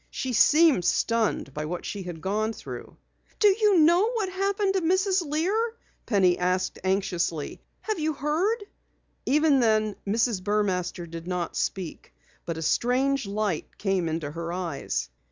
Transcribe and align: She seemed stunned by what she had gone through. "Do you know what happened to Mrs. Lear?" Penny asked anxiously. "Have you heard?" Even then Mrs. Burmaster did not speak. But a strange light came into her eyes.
She 0.09 0.33
seemed 0.33 0.83
stunned 0.83 1.53
by 1.53 1.65
what 1.65 1.85
she 1.85 2.01
had 2.01 2.21
gone 2.21 2.53
through. 2.53 2.97
"Do 3.37 3.49
you 3.49 3.77
know 3.77 4.09
what 4.13 4.29
happened 4.29 4.73
to 4.73 4.81
Mrs. 4.81 5.21
Lear?" 5.23 5.75
Penny 6.07 6.39
asked 6.39 6.79
anxiously. 6.83 7.61
"Have 7.81 7.99
you 7.99 8.13
heard?" 8.13 8.63
Even 9.27 9.59
then 9.59 9.95
Mrs. 10.07 10.41
Burmaster 10.43 11.05
did 11.07 11.27
not 11.27 11.55
speak. 11.55 12.15
But 12.47 12.57
a 12.57 12.63
strange 12.63 13.27
light 13.27 13.77
came 13.77 14.09
into 14.09 14.31
her 14.31 14.51
eyes. 14.51 15.09